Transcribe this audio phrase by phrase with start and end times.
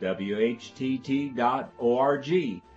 [0.00, 1.42] WHTT.org.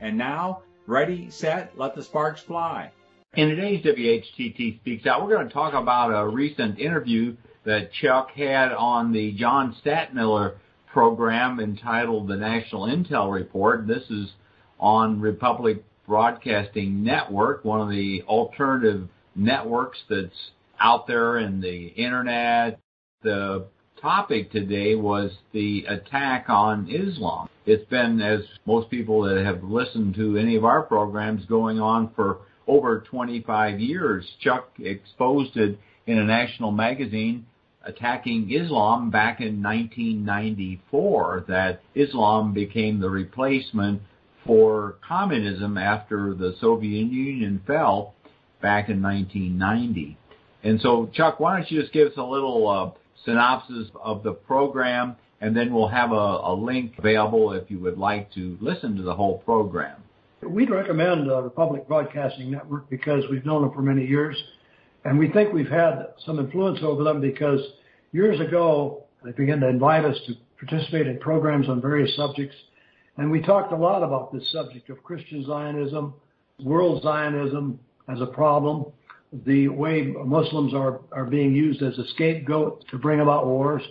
[0.02, 2.92] And now, ready, set, let the sparks fly.
[3.36, 8.32] In today's WHTT Speaks Out, we're going to talk about a recent interview that Chuck
[8.32, 10.56] had on the John Stadtmiller
[10.88, 13.86] program entitled The National Intel Report.
[13.86, 14.32] This is
[14.80, 22.80] on Republic Broadcasting Network, one of the alternative networks that's out there in the internet.
[23.22, 23.68] The
[24.02, 27.50] topic today was the attack on Islam.
[27.66, 32.12] It's been, as most people that have listened to any of our programs, going on
[32.16, 34.26] for over 25 years.
[34.42, 37.46] Chuck exposed it in a national magazine
[37.84, 44.02] attacking Islam back in 1994, that Islam became the replacement
[44.46, 48.14] for communism after the Soviet Union fell
[48.62, 50.18] back in 1990.
[50.64, 52.92] And so, Chuck, why don't you just give us a little uh,
[53.26, 57.98] synopsis of the program, and then we'll have a, a, link available if you would
[57.98, 59.98] like to listen to the whole program.
[60.42, 64.42] We'd recommend uh, Public Broadcasting Network because we've known them for many years,
[65.06, 67.60] and we think we've had some influence over them because
[68.12, 72.56] years ago they began to invite us to participate in programs on various subjects,
[73.18, 76.14] and we talked a lot about this subject of Christian Zionism,
[76.60, 78.86] world Zionism as a problem,
[79.32, 83.84] the way Muslims are, are being used as a scapegoat to bring about wars.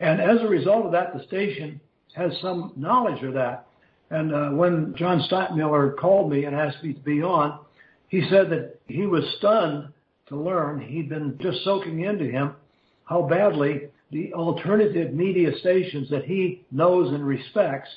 [0.00, 1.80] And as a result of that, the station
[2.14, 3.66] has some knowledge of that.
[4.10, 7.60] And uh, when John Stadtmiller called me and asked me to be on,
[8.08, 9.92] he said that he was stunned
[10.28, 12.54] to learn he'd been just soaking into him
[13.04, 17.88] how badly the alternative media stations that he knows and respects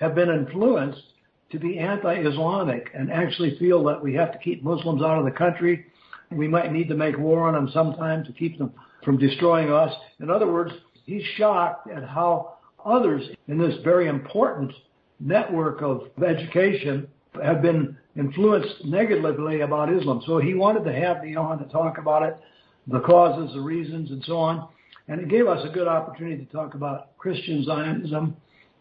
[0.00, 1.02] have been influenced
[1.50, 5.30] to be anti-Islamic and actually feel that we have to keep Muslims out of the
[5.30, 5.86] country
[6.30, 8.72] we might need to make war on them sometime to keep them
[9.04, 9.92] from destroying us.
[10.20, 10.72] In other words,
[11.04, 14.72] he's shocked at how others in this very important
[15.20, 17.06] network of education
[17.42, 20.22] have been influenced negatively about Islam.
[20.26, 22.36] So he wanted to have me on to talk about it,
[22.86, 24.68] the causes, the reasons, and so on.
[25.08, 28.36] And it gave us a good opportunity to talk about Christian Zionism,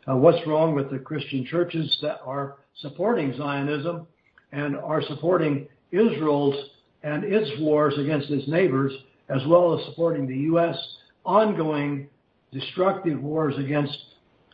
[0.07, 4.07] uh, what's wrong with the Christian churches that are supporting Zionism
[4.51, 6.55] and are supporting Israel's
[7.05, 8.91] and its wars against its neighbors,
[9.29, 10.75] as well as supporting the U.S.
[11.23, 12.07] ongoing
[12.51, 13.95] destructive wars against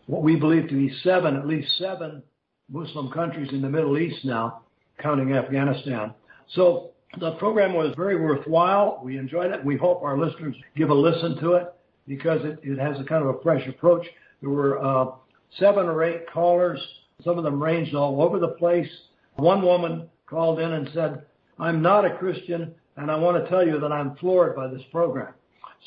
[0.07, 2.21] what we believe to be seven, at least seven
[2.69, 4.63] Muslim countries in the Middle East now,
[4.99, 6.13] counting Afghanistan.
[6.53, 8.99] So the program was very worthwhile.
[9.01, 9.63] We enjoyed it.
[9.63, 11.73] We hope our listeners give a listen to it
[12.05, 14.05] because it, it has a kind of a fresh approach.
[14.41, 15.11] There were uh,
[15.57, 16.85] seven or eight callers.
[17.23, 18.89] Some of them ranged all over the place.
[19.35, 21.23] One woman called in and said,
[21.59, 24.81] I'm not a Christian, and I want to tell you that I'm floored by this
[24.91, 25.33] program.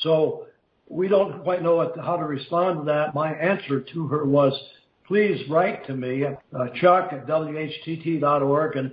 [0.03, 0.47] So
[0.89, 3.15] we don't quite know what, how to respond to that.
[3.15, 4.53] My answer to her was,
[5.07, 8.93] please write to me, uh, chuck at whtt.org, and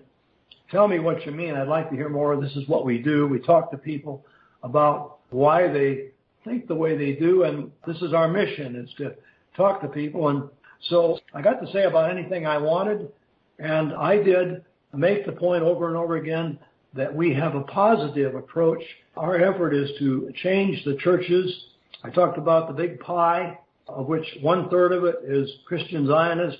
[0.69, 1.55] tell me what you mean.
[1.55, 2.39] I'd like to hear more.
[2.39, 3.27] This is what we do.
[3.27, 4.25] We talk to people
[4.63, 6.11] about why they
[6.43, 9.15] think the way they do, and this is our mission, is to
[9.55, 10.29] talk to people.
[10.29, 10.49] And
[10.89, 13.09] so I got to say about anything I wanted,
[13.59, 14.63] and I did
[14.97, 16.59] make the point over and over again
[16.93, 18.81] that we have a positive approach.
[19.15, 21.65] Our effort is to change the churches.
[22.03, 23.57] I talked about the big pie,
[23.87, 26.57] of which one third of it is Christian Zionist,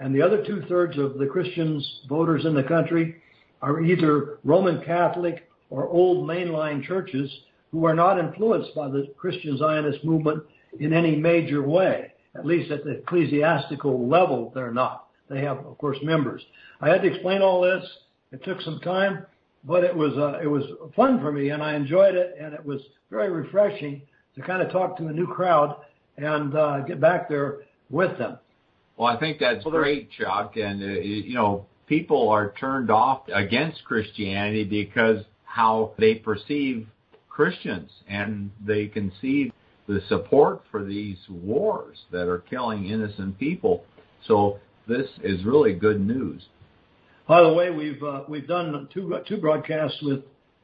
[0.00, 3.16] and the other two thirds of the Christians voters in the country
[3.60, 7.30] are either Roman Catholic or old mainline churches
[7.72, 10.42] who are not influenced by the Christian Zionist movement
[10.80, 12.12] in any major way.
[12.34, 15.07] At least at the ecclesiastical level, they're not.
[15.28, 16.42] They have, of course, members.
[16.80, 17.84] I had to explain all this.
[18.32, 19.26] It took some time,
[19.64, 20.64] but it was uh, it was
[20.94, 22.80] fun for me, and I enjoyed it, and it was
[23.10, 24.02] very refreshing
[24.34, 25.76] to kind of talk to a new crowd
[26.16, 27.60] and uh, get back there
[27.90, 28.38] with them.
[28.96, 33.22] Well, I think that's well, great, Chuck, and uh, you know people are turned off
[33.32, 36.86] against Christianity because how they perceive
[37.28, 39.52] Christians, and they can see
[39.86, 43.84] the support for these wars that are killing innocent people.
[44.26, 44.58] So
[44.88, 46.42] this is really good news.
[47.28, 50.20] By the way, we've uh, we've done two two broadcasts with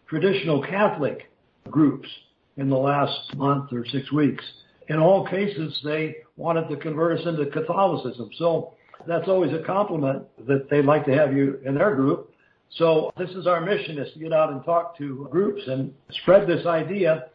[0.09, 1.31] traditional Catholic
[1.71, 2.09] groups
[2.57, 4.43] in the last month or six weeks.
[4.89, 8.31] In all cases, they wanted to convert us into Catholicism.
[8.39, 8.75] So
[9.07, 12.31] that's always a compliment that they'd like to have you in their group.
[12.77, 15.93] So this is our mission is to get out and talk to groups and
[16.23, 17.27] spread this idea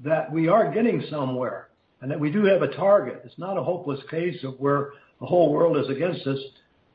[0.00, 1.68] that we are getting somewhere
[2.00, 3.22] and that we do have a target.
[3.24, 6.38] It's not a hopeless case of where the whole world is against us.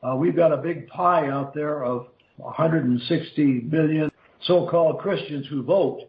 [0.02, 4.10] Uh, we've got a big pie out there of 160 million
[4.42, 6.00] so-called Christians who vote.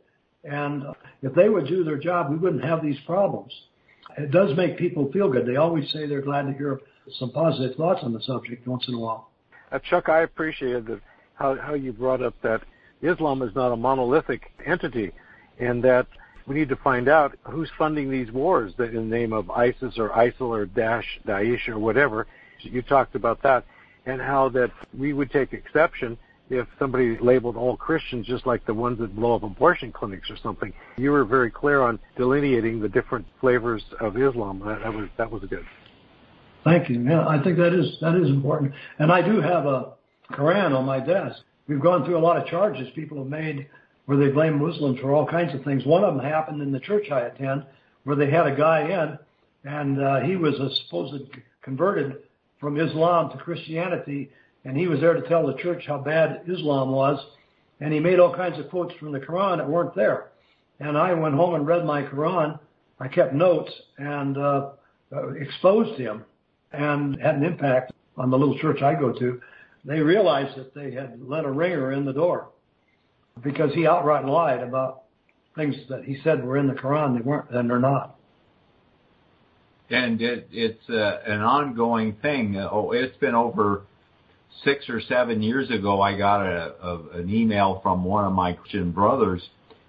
[0.44, 0.83] And
[1.21, 3.51] if they would do their job, we wouldn't have these problems.
[4.17, 5.45] It does make people feel good.
[5.45, 6.79] They always say they're glad to hear
[7.19, 9.29] some positive thoughts on the subject once in a while.
[9.71, 11.01] Uh, Chuck, I appreciated that
[11.35, 12.62] how, how you brought up that
[13.01, 15.12] Islam is not a monolithic entity
[15.59, 16.07] and that
[16.47, 19.97] we need to find out who's funding these wars that in the name of ISIS
[19.97, 22.27] or ISIL or Daesh, Daesh or whatever.
[22.62, 23.65] You talked about that
[24.06, 26.18] and how that we would take exception
[26.50, 30.38] if somebody labeled all Christians just like the ones that blow up abortion clinics or
[30.44, 30.71] something.
[30.97, 34.62] You were very clear on delineating the different flavors of Islam.
[34.65, 35.65] That, that was that was good.
[36.63, 37.01] Thank you.
[37.01, 38.74] Yeah, I think that is that is important.
[39.00, 39.94] And I do have a
[40.31, 41.41] Quran on my desk.
[41.68, 43.68] We've gone through a lot of charges people have made
[44.05, 45.85] where they blame Muslims for all kinds of things.
[45.85, 47.65] One of them happened in the church I attend
[48.03, 49.19] where they had a guy in
[49.69, 51.23] and uh, he was a supposed
[51.61, 52.17] converted
[52.59, 54.29] from Islam to Christianity
[54.65, 57.23] and he was there to tell the church how bad Islam was,
[57.79, 60.31] and he made all kinds of quotes from the Quran that weren't there.
[60.79, 62.59] And I went home and read my Quran.
[62.99, 64.71] I kept notes and uh,
[65.15, 66.25] uh, exposed him,
[66.73, 69.39] and had an impact on the little church I go to.
[69.85, 72.49] They realized that they had let a ringer in the door
[73.43, 75.03] because he outright lied about
[75.55, 77.17] things that he said were in the Quran.
[77.17, 78.15] They weren't, and they're not.
[79.89, 82.57] And it, it's uh, an ongoing thing.
[82.57, 83.83] Oh, it's been over
[84.63, 88.53] six or seven years ago, I got a, a, an email from one of my
[88.53, 89.41] Christian brothers,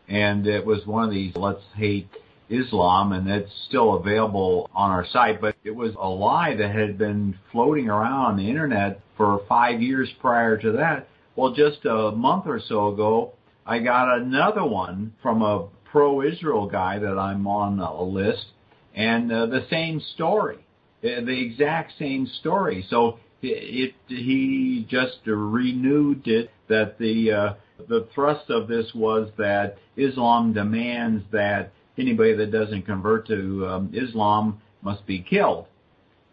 [0.08, 2.08] and it was one of these "Let's Hate
[2.48, 5.40] Islam," and it's still available on our site.
[5.40, 9.80] But it was a lie that had been floating around on the internet for five
[9.80, 11.08] years prior to that.
[11.36, 13.34] Well, just a month or so ago,
[13.66, 18.46] I got another one from a pro-Israel guy that I'm on a list,
[18.94, 20.64] and uh, the same story,
[21.02, 22.86] uh, the exact same story.
[22.88, 27.54] So it, he just renewed it that the uh,
[27.88, 33.90] the thrust of this was that Islam demands that anybody that doesn't convert to um,
[33.92, 35.66] Islam must be killed.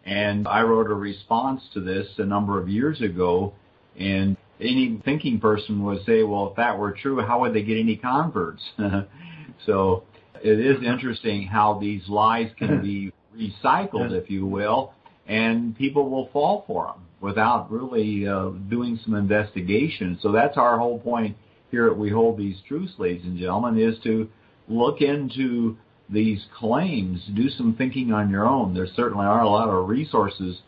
[0.06, 3.54] And I wrote a response to this a number of years ago,
[3.98, 7.78] and any thinking person would say, well, if that were true, how would they get
[7.78, 8.62] any converts?
[9.66, 10.04] so
[10.44, 14.94] it is interesting how these lies can be recycled, if you will,
[15.28, 20.20] and people will fall for them without really uh, doing some investigation.
[20.22, 21.38] So that's our whole point
[21.72, 24.30] here at We Hold These Truths, ladies and gentlemen, is to
[24.68, 25.78] look into
[26.10, 28.74] these claims, do some thinking on your own.
[28.74, 30.60] There certainly are a lot of resources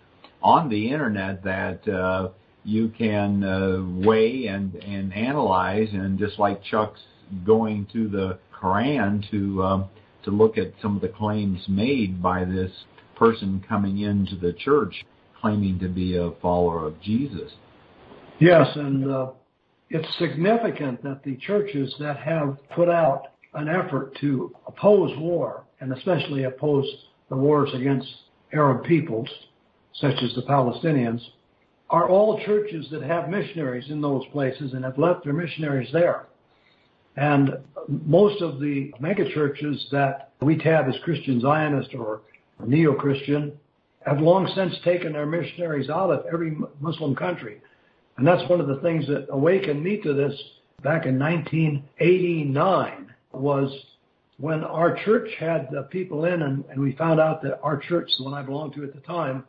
[0.42, 2.30] on the internet that uh,
[2.65, 7.01] you can uh, weigh and, and analyze, and just like Chuck's
[7.45, 9.89] going to the Quran to um,
[10.23, 12.71] to look at some of the claims made by this
[13.15, 15.06] person coming into the church
[15.39, 17.51] claiming to be a follower of Jesus.
[18.39, 19.27] Yes, and uh,
[19.89, 25.94] it's significant that the churches that have put out an effort to oppose war, and
[25.94, 26.85] especially oppose
[27.29, 28.07] the wars against
[28.53, 29.29] Arab peoples,
[29.94, 31.21] such as the Palestinians,
[31.90, 36.25] are all churches that have missionaries in those places and have left their missionaries there.
[37.15, 42.22] And most of the megachurches that we tab as Christian Zionist or
[42.65, 43.54] neo-Christian
[44.06, 47.62] have long since taken their missionaries out of every Muslim country.
[48.18, 50.34] And that's one of the things that awakened me to this
[50.84, 53.72] back in 1989 was
[54.38, 58.10] when our church had the people in and, and we found out that our church,
[58.18, 59.44] the one I belonged to at the time,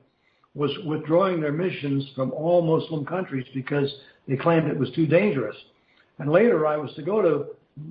[0.56, 3.94] was withdrawing their missions from all Muslim countries because
[4.26, 5.56] they claimed it was too dangerous.
[6.18, 7.46] And later I was to go to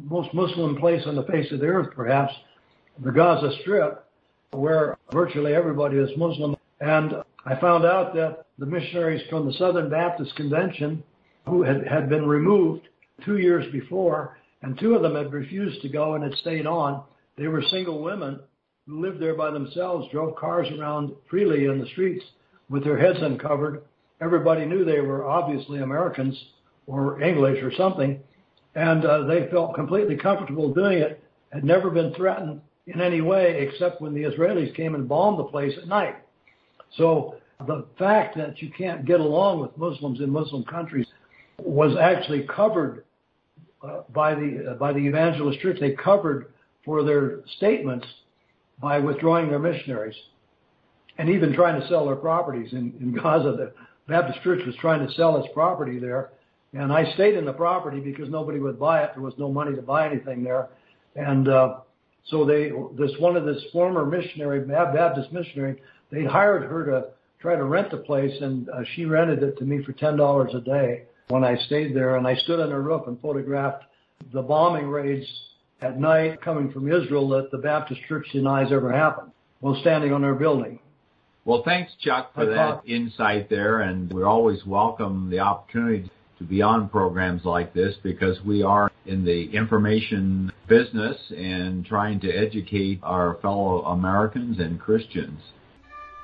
[0.09, 2.33] most Muslim place on the face of the earth, perhaps,
[3.03, 4.03] the Gaza Strip,
[4.51, 6.55] where virtually everybody is Muslim.
[6.81, 7.13] And
[7.45, 11.03] I found out that the missionaries from the Southern Baptist Convention,
[11.47, 12.87] who had, had been removed
[13.23, 17.03] two years before, and two of them had refused to go and had stayed on.
[17.37, 18.39] They were single women
[18.87, 22.25] who lived there by themselves, drove cars around freely in the streets
[22.69, 23.83] with their heads uncovered.
[24.21, 26.37] Everybody knew they were obviously Americans
[26.87, 28.19] or English or something,
[28.75, 33.67] and uh, they felt completely comfortable doing it, had never been threatened, in any way
[33.67, 36.15] except when the Israelis came and bombed the place at night.
[36.97, 41.07] So the fact that you can't get along with Muslims in Muslim countries
[41.57, 43.03] was actually covered
[43.81, 45.77] uh, by the uh, by the evangelist church.
[45.79, 46.47] They covered
[46.83, 48.05] for their statements
[48.79, 50.15] by withdrawing their missionaries.
[51.17, 53.51] And even trying to sell their properties in, Gaza.
[53.51, 53.73] The
[54.07, 56.31] Baptist Church was trying to sell its property there,
[56.73, 59.11] and I stayed in the property because nobody would buy it.
[59.13, 60.69] There was no money to buy anything there,
[61.15, 61.77] and uh,
[62.27, 65.81] so they this one of this former missionary Baptist missionary
[66.11, 67.05] they hired her to
[67.39, 70.53] try to rent the place, and uh, she rented it to me for ten dollars
[70.53, 73.83] a day when I stayed there, and I stood on her roof and photographed
[74.33, 75.25] the bombing raids
[75.81, 80.21] at night coming from Israel that the Baptist Church denies ever happened while standing on
[80.21, 80.79] their building.
[81.45, 86.09] Well, thanks, Chuck, for that insight there, and we always welcome the opportunity
[86.39, 92.19] to be on programs like this because we are in the information business and trying
[92.21, 95.39] to educate our fellow Americans and Christians.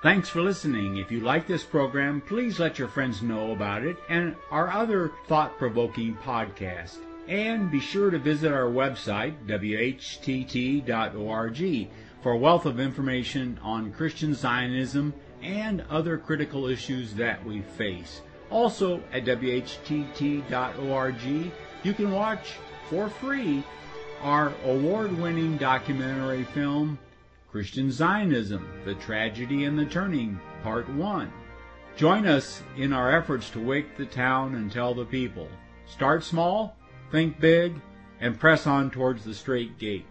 [0.02, 0.98] Thanks for listening.
[0.98, 5.12] If you like this program, please let your friends know about it and our other
[5.28, 6.98] thought provoking podcast.
[7.28, 10.82] And be sure to visit our website, whtt.org,
[12.22, 18.22] for a wealth of information on Christian Zionism and other critical issues that we face.
[18.50, 21.16] Also, at whtt.org,
[21.84, 22.54] you can watch
[22.90, 23.64] for free
[24.22, 27.00] our award winning documentary film,
[27.50, 31.32] Christian Zionism The Tragedy and the Turning, Part 1.
[31.98, 35.48] Join us in our efforts to wake the town and tell the people.
[35.86, 36.78] Start small,
[37.12, 37.74] think big,
[38.20, 40.06] and press on towards the strait gate.